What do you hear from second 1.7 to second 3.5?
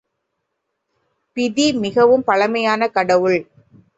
மிகவும் பழமையான கடவுள்.